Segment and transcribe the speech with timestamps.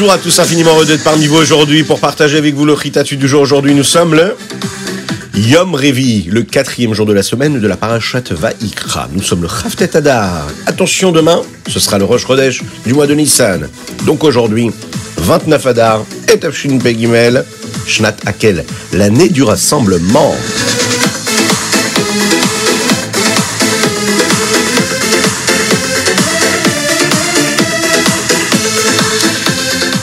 [0.00, 3.16] Bonjour à tous, infiniment heureux d'être parmi vous aujourd'hui pour partager avec vous le Ritatu
[3.16, 3.42] du jour.
[3.42, 4.36] Aujourd'hui, nous sommes le
[5.34, 9.08] Yom Revi, le quatrième jour de la semaine de la Parashat Vaikra.
[9.12, 10.46] Nous sommes le Chaftet Adar.
[10.66, 13.68] Attention, demain, ce sera le Rosh Chodesh du mois de Nissan.
[14.06, 14.70] Donc aujourd'hui,
[15.16, 17.44] 29 Adar et Tafshin Pegimel,
[17.88, 20.32] Shnat Akel, l'année du rassemblement.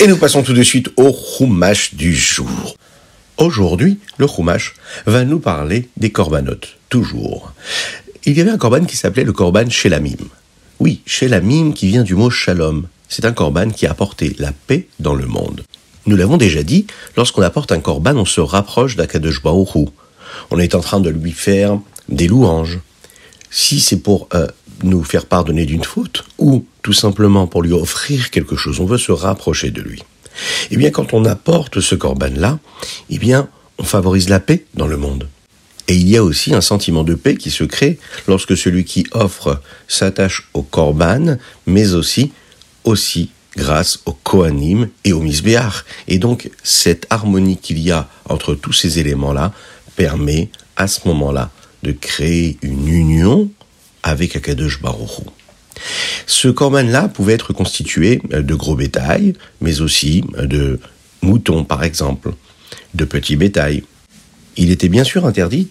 [0.05, 2.77] Et nous passons tout de suite au Chumash du jour.
[3.37, 4.75] Aujourd'hui, le Chumash
[5.07, 7.53] va nous parler des corbanotes, toujours.
[8.23, 10.29] Il y avait un corban qui s'appelait le corban Shelamim.
[10.79, 12.85] Oui, Shelamim qui vient du mot Shalom.
[13.09, 15.63] C'est un corban qui a apporté la paix dans le monde.
[16.05, 16.85] Nous l'avons déjà dit,
[17.17, 19.89] lorsqu'on apporte un corban, on se rapproche d'Akadosh Baruch
[20.51, 22.77] On est en train de lui faire des louanges.
[23.49, 24.45] Si c'est pour euh,
[24.83, 28.97] nous faire pardonner d'une faute, ou tout simplement pour lui offrir quelque chose, on veut
[28.97, 30.03] se rapprocher de lui.
[30.71, 32.59] Eh bien, quand on apporte ce corban-là,
[33.09, 35.27] eh bien, on favorise la paix dans le monde.
[35.87, 39.05] Et il y a aussi un sentiment de paix qui se crée lorsque celui qui
[39.11, 41.37] offre s'attache au corban,
[41.67, 42.31] mais aussi,
[42.83, 45.85] aussi grâce au Kohanim et au Misbéach.
[46.07, 49.53] Et donc, cette harmonie qu'il y a entre tous ces éléments-là
[49.95, 51.51] permet à ce moment-là
[51.83, 53.49] de créer une union
[54.05, 55.25] avec Akadosh Baruch
[56.27, 60.79] Ce corban-là pouvait être constitué de gros bétail, mais aussi de
[61.21, 62.31] moutons, par exemple,
[62.93, 63.83] de petits bétail.
[64.55, 65.69] Il était bien sûr interdit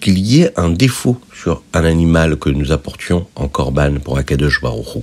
[0.00, 4.60] qu'il y ait un défaut sur un animal que nous apportions en corban pour Akadosh
[4.60, 5.02] Baruch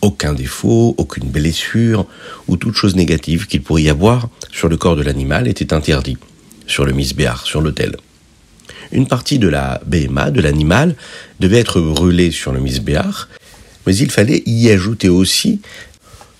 [0.00, 2.06] Aucun défaut, aucune blessure
[2.46, 6.16] ou toute chose négative qu'il pourrait y avoir sur le corps de l'animal était interdit
[6.66, 7.96] sur le misbéar, sur l'autel.
[8.94, 10.94] Une partie de la BMA, de l'animal,
[11.40, 13.28] devait être brûlée sur le misbéar,
[13.86, 15.60] mais il fallait y ajouter aussi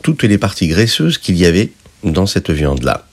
[0.02, 1.72] toutes les parties graisseuses qu'il y avait
[2.04, 3.06] dans cette viande-là.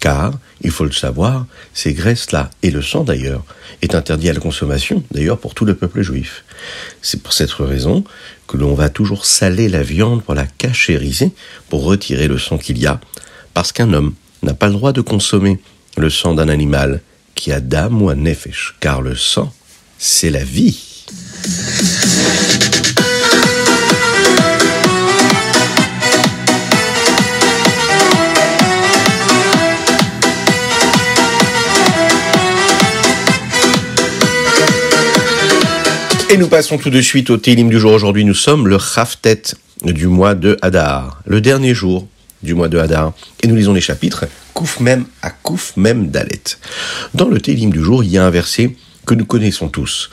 [0.00, 0.32] Car,
[0.62, 3.44] il faut le savoir, ces graisses-là, et le sang d'ailleurs,
[3.82, 6.44] est interdit à la consommation, d'ailleurs pour tout le peuple juif.
[7.02, 8.02] C'est pour cette raison
[8.48, 11.30] que l'on va toujours saler la viande pour la cachériser,
[11.68, 13.00] pour retirer le sang qu'il y a,
[13.54, 15.60] parce qu'un homme n'a pas le droit de consommer
[15.96, 17.00] le sang d'un animal,
[17.34, 19.52] qui a dame ou nefesh, car le sang,
[19.98, 20.78] c'est la vie.
[36.30, 37.92] Et nous passons tout de suite au Télim du jour.
[37.92, 39.42] Aujourd'hui, nous sommes le Khaftet
[39.84, 42.08] du mois de Hadar, le dernier jour
[42.42, 43.12] du mois de Hadar.
[43.42, 45.32] Et nous lisons les chapitres Kouf Mem à
[45.76, 46.42] Mem Dalet.
[47.14, 48.76] Dans le Télim du jour, il y a un verset
[49.06, 50.10] que nous connaissons tous.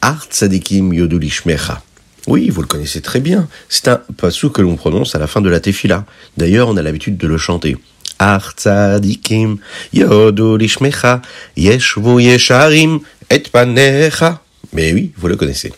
[0.00, 1.82] Art Yodulishmecha.
[2.26, 3.48] Oui, vous le connaissez très bien.
[3.68, 6.04] C'est un passou que l'on prononce à la fin de la tefila.
[6.36, 7.76] D'ailleurs, on a l'habitude de le chanter.
[8.18, 9.58] Art Tzadikim
[9.92, 11.22] Yodulishmecha
[11.56, 13.00] Yeshvu Yesharim
[13.30, 14.42] Et Panecha.
[14.72, 15.72] Mais oui, vous le connaissez.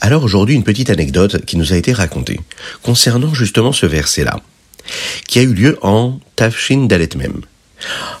[0.00, 2.40] Alors aujourd'hui, une petite anecdote qui nous a été racontée
[2.82, 4.40] concernant justement ce verset-là
[5.26, 7.40] qui a eu lieu en Tafshin Dalet Mem.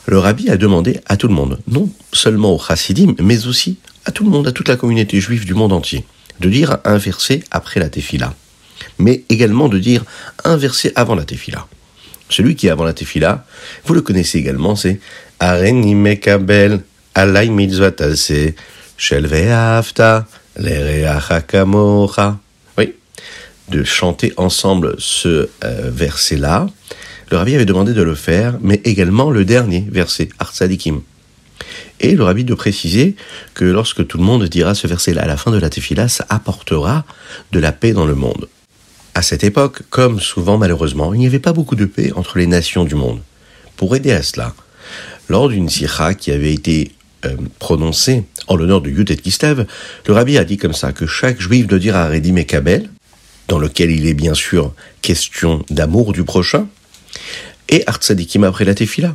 [0.06, 4.10] Le rabbi a demandé à tout le monde, non seulement aux chassidim, mais aussi à
[4.10, 6.04] tout le monde, à toute la communauté juive du monde entier,
[6.40, 8.34] de dire un verset après la tefila,
[8.98, 10.04] mais également de dire
[10.44, 11.66] un verset avant la tefila.
[12.28, 13.46] Celui qui est avant la tefila,
[13.84, 15.00] vous le connaissez également, c'est
[15.40, 16.80] Areni Mekabel
[17.14, 18.32] Alay Mitzvatase
[18.96, 20.26] Shel Ve'afta
[23.68, 26.66] de chanter ensemble ce euh, verset-là.
[27.30, 31.00] Le rabbi avait demandé de le faire, mais également le dernier verset, Artsadikim.
[32.00, 33.16] Et le rabbi de préciser
[33.54, 36.26] que lorsque tout le monde dira ce verset-là à la fin de la tefila, ça
[36.28, 37.04] apportera
[37.52, 38.48] de la paix dans le monde.
[39.14, 42.46] À cette époque, comme souvent malheureusement, il n'y avait pas beaucoup de paix entre les
[42.46, 43.20] nations du monde.
[43.76, 44.54] Pour aider à cela,
[45.28, 46.92] lors d'une sikha qui avait été
[47.24, 49.66] euh, prononcée en l'honneur de Yudet Kislev,
[50.06, 52.90] le rabbi a dit comme ça que chaque juif doit dire à Redim et Kabel,
[53.48, 56.66] dans lequel il est bien sûr question d'amour du prochain,
[57.68, 59.14] et Artsadikim après la Tefila.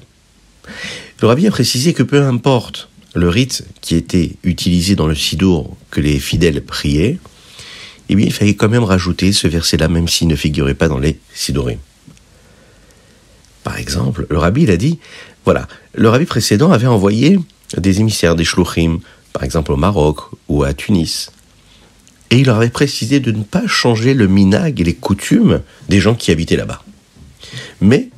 [1.22, 5.76] Le rabbi a précisé que peu importe le rite qui était utilisé dans le Sidour
[5.92, 7.18] que les fidèles priaient,
[8.10, 10.98] eh bien, il fallait quand même rajouter ce verset-là, même s'il ne figurait pas dans
[10.98, 11.78] les Sidorés.
[13.64, 15.00] Par exemple, le rabbi, il a dit,
[15.46, 17.40] voilà, le rabbi précédent avait envoyé
[17.78, 19.00] des émissaires, des shluchim,
[19.32, 21.32] par exemple au Maroc ou à Tunis,
[22.32, 26.00] et il leur avait précisé de ne pas changer le minag et les coutumes des
[26.00, 26.84] gens qui habitaient là-bas.
[27.82, 28.10] Mais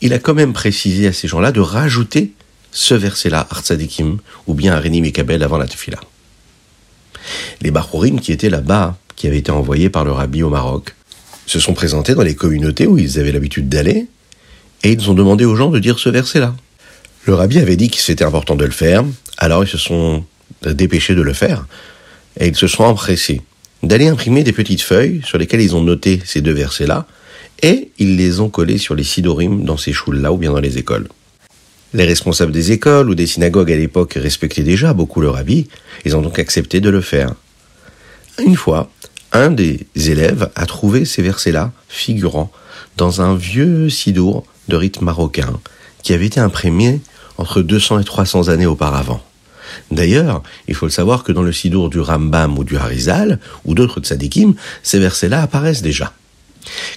[0.00, 2.32] il a quand même précisé à ces gens-là de rajouter
[2.70, 5.98] ce verset-là, Artsadikim, ou bien Arenim et Kabel avant la tefila.
[7.62, 10.94] Les Bachorim qui étaient là-bas, qui avaient été envoyés par le rabbi au Maroc,
[11.46, 14.06] se sont présentés dans les communautés où ils avaient l'habitude d'aller,
[14.82, 16.54] et ils ont demandé aux gens de dire ce verset-là.
[17.24, 19.04] Le rabbi avait dit que c'était important de le faire,
[19.38, 20.24] alors ils se sont
[20.62, 21.66] dépêchés de le faire,
[22.38, 23.40] et ils se sont empressés
[23.82, 27.06] d'aller imprimer des petites feuilles sur lesquelles ils ont noté ces deux versets-là,
[27.62, 30.78] et ils les ont collés sur les sidorim dans ces choules-là ou bien dans les
[30.78, 31.08] écoles.
[31.94, 35.68] Les responsables des écoles ou des synagogues à l'époque respectaient déjà beaucoup le rabbi,
[36.04, 37.32] ils ont donc accepté de le faire.
[38.38, 38.90] Une fois,
[39.32, 42.50] un des élèves a trouvé ces versets-là figurant
[42.96, 45.60] dans un vieux sidour de rite marocain
[46.02, 47.00] qui avait été imprimé
[47.38, 49.22] entre 200 et 300 années auparavant.
[49.90, 53.74] D'ailleurs, il faut le savoir que dans le sidour du Rambam ou du Harizal, ou
[53.74, 56.12] d'autres tzadikim, ces versets-là apparaissent déjà.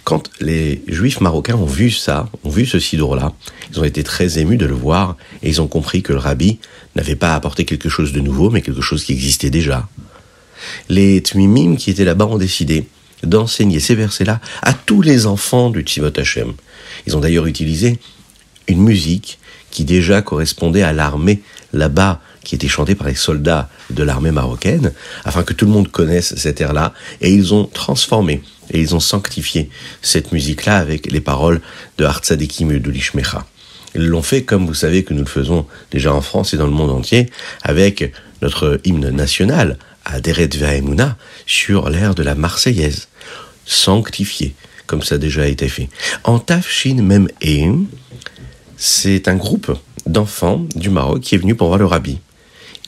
[0.04, 3.34] Quand les juifs marocains ont vu ça, ont vu ce sidour-là,
[3.72, 6.60] ils ont été très émus de le voir et ils ont compris que le rabbi
[6.96, 9.88] n'avait pas apporté quelque chose de nouveau, mais quelque chose qui existait déjà.
[10.90, 12.88] Les Tmimim qui étaient là-bas ont décidé
[13.24, 16.54] d'enseigner ces versets-là à tous les enfants du Tzivot Hashem.
[17.06, 18.00] Ils ont d'ailleurs utilisé
[18.68, 19.40] une musique
[19.72, 21.42] qui déjà correspondait à l'armée
[21.74, 24.94] là-bas, qui était chantée par les soldats de l'armée marocaine,
[25.26, 28.42] afin que tout le monde connaisse cet air-là, et ils ont transformé
[28.72, 29.70] et ils ont sanctifié
[30.02, 31.62] cette musique-là avec les paroles
[31.98, 33.46] de Hartzadekim et de Lishmecha.
[33.96, 36.68] Ils l'ont fait comme vous savez que nous le faisons déjà en France et dans
[36.68, 37.30] le monde entier,
[37.64, 43.08] avec notre hymne national, Aderet Ve'emuna, sur l'air de la Marseillaise,
[43.66, 44.54] sanctifié,
[44.88, 45.90] comme ça a déjà été fait.
[46.24, 47.28] En Tafshin Mem
[48.78, 52.20] c'est un groupe d'enfants du Maroc qui est venu pour voir le rabbi.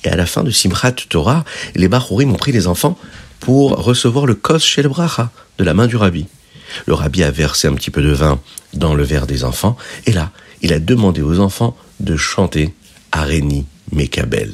[0.03, 1.44] Et à la fin de Simchat Torah,
[1.75, 2.98] les Bachorim ont pris les enfants
[3.39, 6.25] pour recevoir le kos shel bracha de la main du rabbi.
[6.86, 8.39] Le rabbi a versé un petit peu de vin
[8.74, 10.31] dans le verre des enfants, et là,
[10.62, 12.74] il a demandé aux enfants de chanter
[13.12, 14.53] Areni Mekabel.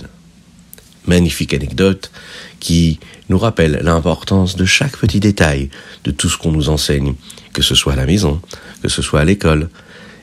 [1.06, 2.12] Magnifique anecdote
[2.60, 3.00] qui
[3.30, 5.70] nous rappelle l'importance de chaque petit détail
[6.04, 7.14] de tout ce qu'on nous enseigne,
[7.54, 8.42] que ce soit à la maison,
[8.82, 9.70] que ce soit à l'école.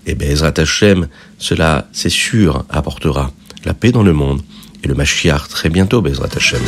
[0.06, 3.32] Et Bezrat Hashem, cela, c'est sûr, apportera
[3.64, 4.42] la paix dans le monde
[4.84, 6.60] et le Mashiach très bientôt, Bezrat Hashem.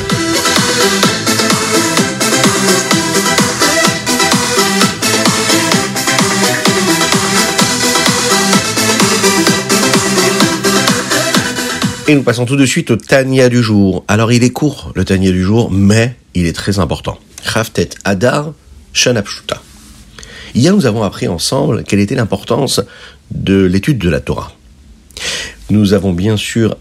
[12.08, 14.04] Et nous passons tout de suite au Tania du jour.
[14.06, 17.19] Alors il est court, le Tania du jour, mais il est très important.
[17.44, 18.52] Raftet Adar
[18.92, 19.60] Shanapshuta.
[20.54, 22.80] Hier, nous avons appris ensemble quelle était l'importance
[23.32, 24.52] de l'étude de la Torah.
[25.69, 26.76] Nous avons bien sûr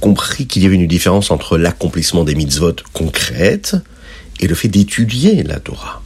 [0.00, 3.76] compris qu'il y avait une différence entre l'accomplissement des mitzvot concrètes
[4.40, 6.02] et le fait d'étudier la Torah.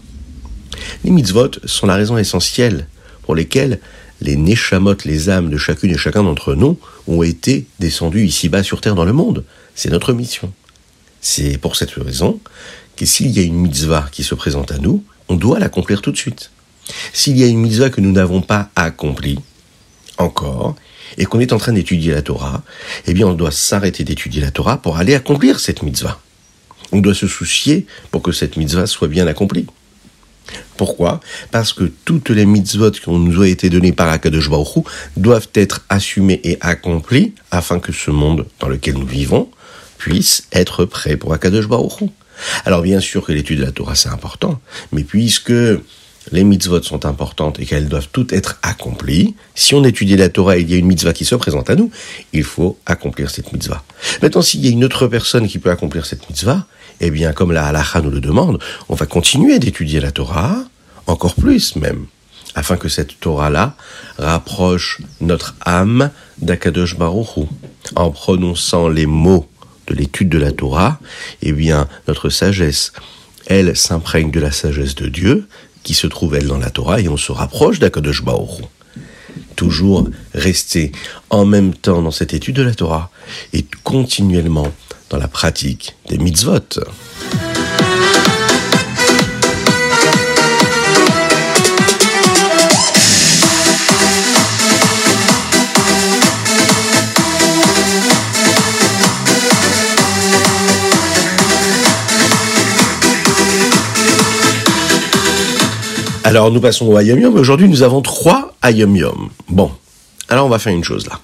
[1.04, 2.86] Les mitzvot sont la raison essentielle
[3.22, 3.80] pour lesquelles
[4.20, 8.80] les neshamot, les âmes de chacune et chacun d'entre nous, ont été descendus ici-bas sur
[8.80, 9.44] terre dans le monde.
[9.74, 10.52] C'est notre mission.
[11.20, 12.40] C'est pour cette raison
[12.96, 16.10] que s'il y a une mitzvah qui se présente à nous, on doit l'accomplir tout
[16.10, 16.50] de suite.
[17.12, 19.38] S'il y a une mitzvah que nous n'avons pas accomplie
[20.18, 20.76] encore,
[21.16, 22.62] et qu'on est en train d'étudier la Torah,
[23.06, 26.20] eh bien on doit s'arrêter d'étudier la Torah pour aller accomplir cette mitzvah.
[26.92, 29.66] On doit se soucier pour que cette mitzvah soit bien accomplie.
[30.76, 31.20] Pourquoi?
[31.50, 34.84] Parce que toutes les mitzvot qui nous ont été données par Akadosh Baruch
[35.16, 39.50] doivent être assumées et accomplies afin que ce monde dans lequel nous vivons
[39.98, 42.08] puisse être prêt pour Akadosh Baruch
[42.64, 44.60] Alors bien sûr que l'étude de la Torah c'est important,
[44.92, 45.52] mais puisque
[46.32, 50.58] les mitzvot sont importantes et qu'elles doivent toutes être accomplies, si on étudie la Torah
[50.58, 51.90] et il y a une mitzvah qui se présente à nous,
[52.32, 53.82] il faut accomplir cette mitzvah.
[54.22, 56.66] Maintenant, s'il y a une autre personne qui peut accomplir cette mitzvah,
[57.00, 58.58] eh bien, comme la halacha nous le demande,
[58.88, 60.56] on va continuer d'étudier la Torah,
[61.06, 62.06] encore plus même,
[62.54, 63.76] afin que cette Torah-là
[64.18, 67.46] rapproche notre âme d'Akadosh Baruch
[67.94, 69.48] En prononçant les mots
[69.86, 70.98] de l'étude de la Torah,
[71.42, 72.92] eh bien, notre sagesse,
[73.46, 75.48] elle s'imprègne de la sagesse de Dieu,
[75.88, 78.60] qui se trouve, elle, dans la Torah, et on se rapproche d'Akadosh Baruch
[79.56, 80.92] Toujours rester
[81.30, 83.10] en même temps dans cette étude de la Torah
[83.54, 84.70] et continuellement
[85.08, 86.80] dans la pratique des mitzvot.
[106.28, 107.36] Alors nous passons au Ayom Yom.
[107.36, 109.30] Aujourd'hui nous avons trois Yom.
[109.48, 109.70] Bon,
[110.28, 111.20] alors on va faire une chose là.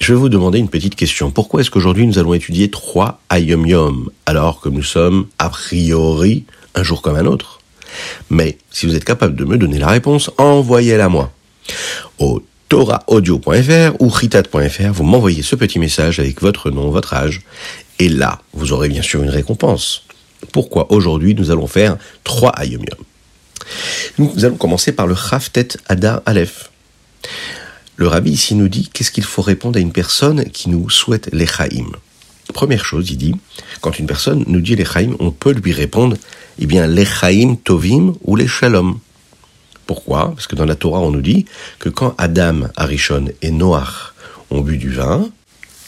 [0.00, 1.30] Je vais vous demander une petite question.
[1.30, 6.46] Pourquoi est-ce qu'aujourd'hui nous allons étudier trois Ayom Yom alors que nous sommes a priori
[6.74, 7.60] un jour comme un autre?
[8.28, 11.30] Mais si vous êtes capable de me donner la réponse, envoyez-la moi
[12.18, 14.92] au toraaudio.fr ou ritat.fr.
[14.92, 17.42] Vous m'envoyez ce petit message avec votre nom, votre âge,
[18.00, 20.06] et là vous aurez bien sûr une récompense.
[20.52, 23.04] Pourquoi aujourd'hui nous allons faire trois Ayom Yom
[24.18, 26.70] Nous allons commencer par le Khaftet Adar Aleph.
[27.96, 31.28] le rabbi ici nous dit qu'est-ce qu'il faut répondre à une personne qui nous souhaite
[31.32, 31.90] l'Echaïm.
[32.52, 33.34] Première chose, il dit,
[33.80, 36.16] quand une personne nous dit l'Echaïm, on peut lui répondre,
[36.58, 38.98] eh bien, l'Echaïm tovim ou les shalom.
[39.86, 40.32] Pourquoi?
[40.34, 41.46] Parce que dans la Torah, on nous dit
[41.78, 44.14] que quand Adam, Arishon et Noach
[44.50, 45.28] ont bu du vin,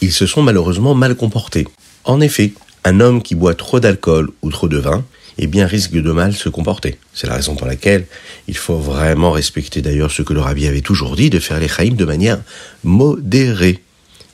[0.00, 1.66] ils se sont malheureusement mal comportés.
[2.04, 2.52] En effet,
[2.84, 5.04] un homme qui boit trop d'alcool ou trop de vin,
[5.38, 6.98] eh bien, risque de mal se comporter.
[7.14, 8.06] C'est la raison pour laquelle
[8.48, 11.68] il faut vraiment respecter d'ailleurs ce que le rabbi avait toujours dit, de faire les
[11.68, 12.40] chaïm de manière
[12.84, 13.80] modérée.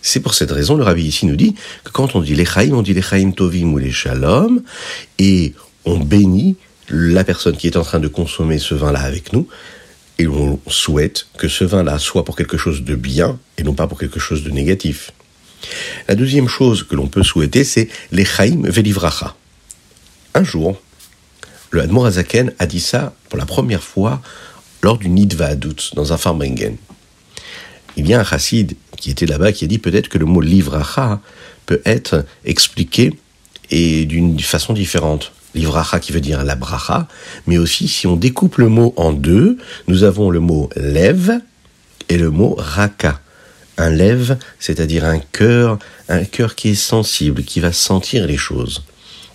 [0.03, 2.75] C'est pour cette raison, le rabbi ici nous dit que quand on dit les chaïm,
[2.75, 4.63] on dit les chaïm tovim ou les shalom,
[5.19, 6.57] et on bénit
[6.89, 9.49] la personne qui est en train de consommer ce vin-là avec nous,
[10.19, 13.87] et on souhaite que ce vin-là soit pour quelque chose de bien et non pas
[13.87, 15.13] pour quelque chose de négatif.
[16.09, 19.37] La deuxième chose que l'on peut souhaiter, c'est les chaim velivracha.
[20.35, 20.81] Un jour,
[21.71, 24.21] le Admor Azaken a dit ça pour la première fois
[24.83, 26.77] lors du Nidva Adut, dans un farmengen.
[27.97, 30.41] Il y a un chassid qui était là-bas qui a dit peut-être que le mot
[30.41, 31.21] livracha
[31.67, 33.19] peut être expliqué
[33.71, 35.33] et d'une façon différente.
[35.55, 37.09] Livracha qui veut dire la bracha,
[37.47, 39.59] mais aussi si on découpe le mot en deux,
[39.89, 41.41] nous avons le mot lève
[42.09, 43.21] et le mot raka.
[43.77, 48.83] Un lève, c'est-à-dire un cœur, un cœur qui est sensible, qui va sentir les choses,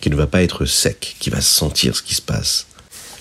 [0.03, 2.67] qui ne va pas être sec, qui va sentir ce qui se passe.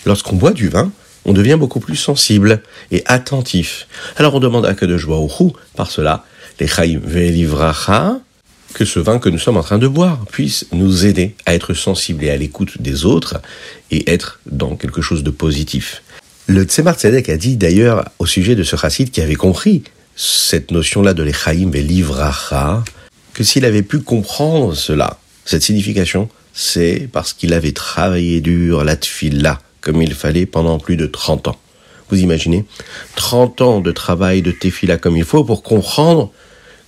[0.04, 0.90] Lorsqu'on boit du vin,
[1.24, 2.60] on devient beaucoup plus sensible
[2.90, 3.86] et attentif.
[4.16, 5.30] Alors on demande à que de joie au
[5.76, 6.24] par cela,
[6.58, 8.18] les chaim velivracha,
[8.74, 11.72] que ce vin que nous sommes en train de boire puisse nous aider à être
[11.72, 13.40] sensibles et à l'écoute des autres
[13.92, 16.02] et être dans quelque chose de positif.
[16.48, 19.84] Le Tzemar Tzedek a dit d'ailleurs au sujet de ce chassid qui avait compris
[20.16, 22.82] cette notion-là de l'Echaim et l'Ivracha,
[23.34, 28.96] que s'il avait pu comprendre cela, cette signification, c'est parce qu'il avait travaillé dur la
[28.96, 31.58] tfila comme il fallait pendant plus de 30 ans.
[32.08, 32.64] Vous imaginez
[33.16, 36.30] 30 ans de travail de tefila comme il faut pour comprendre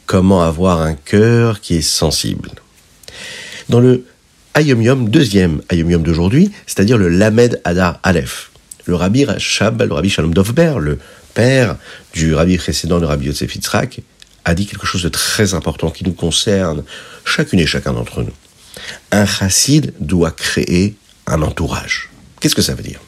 [0.07, 2.51] comment avoir un cœur qui est sensible.
[3.69, 4.05] Dans le
[4.55, 8.51] Ayom Yom, deuxième Ayom Yom d'aujourd'hui, c'est-à-dire le Lamed Adar Aleph,
[8.85, 10.99] le Rabbi Rachab, le Rabbi Shalom Dovber, le
[11.33, 11.77] père
[12.13, 14.01] du Rabbi précédent, le Rabbi Yosef Yitzhak,
[14.45, 16.85] a dit quelque chose de très important qui nous concerne
[17.25, 18.33] chacune et chacun d'entre nous.
[19.13, 20.95] Un chassid doit créer
[21.27, 22.11] un entourage.
[22.41, 23.01] Qu'est-ce que ça veut dire?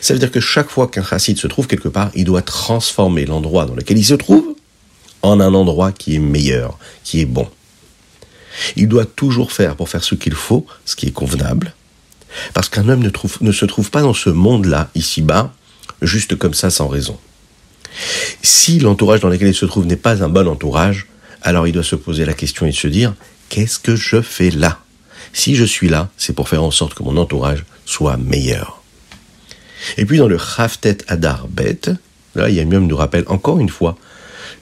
[0.00, 3.24] Ça veut dire que chaque fois qu'un chassid se trouve quelque part, il doit transformer
[3.24, 4.54] l'endroit dans lequel il se trouve
[5.22, 7.48] en un endroit qui est meilleur, qui est bon.
[8.76, 11.74] Il doit toujours faire pour faire ce qu'il faut, ce qui est convenable,
[12.52, 15.52] parce qu'un homme ne, ne se trouve pas dans ce monde-là, ici-bas,
[16.02, 17.18] juste comme ça, sans raison.
[18.42, 21.06] Si l'entourage dans lequel il se trouve n'est pas un bon entourage,
[21.42, 23.14] alors il doit se poser la question et se dire,
[23.48, 24.80] qu'est-ce que je fais là?
[25.34, 28.82] Si je suis là, c'est pour faire en sorte que mon entourage soit meilleur.
[29.98, 31.80] Et puis dans le Haftet Adar Bet,
[32.34, 33.98] là, il y a même nous rappelle encore une fois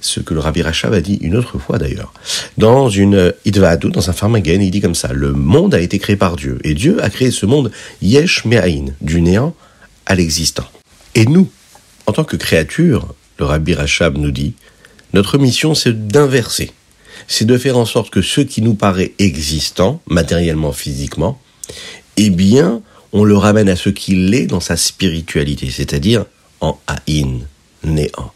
[0.00, 2.12] ce que le Rabbi Rachav a dit une autre fois d'ailleurs.
[2.58, 6.16] Dans une Idva'adu, dans un Farmagen, il dit comme ça, le monde a été créé
[6.16, 9.54] par Dieu, et Dieu a créé ce monde Yesh Me'ain, du néant
[10.06, 10.66] à l'existant.
[11.14, 11.48] Et nous,
[12.06, 14.54] en tant que créatures, le Rabbi Rachab nous dit,
[15.12, 16.72] notre mission c'est d'inverser,
[17.28, 21.38] c'est de faire en sorte que ce qui nous paraît existant, matériellement, physiquement,
[22.16, 26.24] eh bien, on le ramène à ce qu'il est dans sa spiritualité, c'est-à-dire
[26.60, 27.40] en Aïn,
[27.84, 28.32] néant.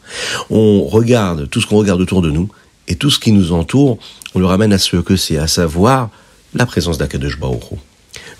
[0.50, 2.48] On regarde tout ce qu'on regarde autour de nous
[2.88, 3.98] et tout ce qui nous entoure,
[4.34, 6.10] on le ramène à ce que c'est, à savoir
[6.54, 7.38] la présence d'Akadosh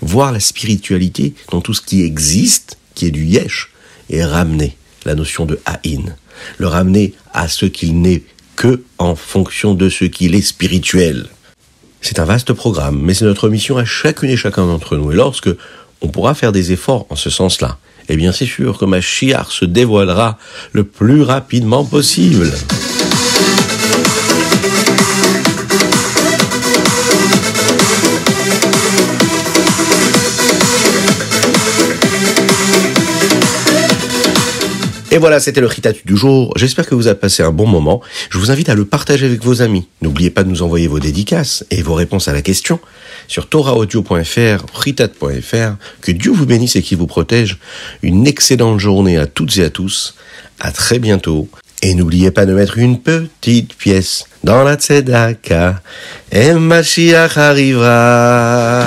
[0.01, 3.71] Voir la spiritualité dans tout ce qui existe, qui est du yesh,
[4.09, 6.15] et ramener la notion de haïn,
[6.57, 8.23] le ramener à ce qu'il n'est
[8.57, 11.27] que en fonction de ce qu'il est spirituel.
[12.01, 15.11] C'est un vaste programme, mais c'est notre mission à chacune et chacun d'entre nous.
[15.13, 15.49] Et lorsque
[16.01, 17.77] on pourra faire des efforts en ce sens-là,
[18.09, 20.37] eh bien c'est sûr que ma chiar se dévoilera
[20.73, 22.51] le plus rapidement possible.
[35.17, 36.53] Et voilà, c'était le Ritatu du jour.
[36.57, 38.01] J'espère que vous avez passé un bon moment.
[38.29, 39.87] Je vous invite à le partager avec vos amis.
[40.03, 42.79] N'oubliez pas de nous envoyer vos dédicaces et vos réponses à la question
[43.27, 45.75] sur toraaudio.fr, ritat.fr.
[46.01, 47.57] Que Dieu vous bénisse et qu'il vous protège.
[48.03, 50.13] Une excellente journée à toutes et à tous.
[50.59, 51.49] À très bientôt.
[51.81, 55.81] Et n'oubliez pas de mettre une petite pièce dans la tzedaka.
[56.31, 58.85] Et Mashiach arrivera.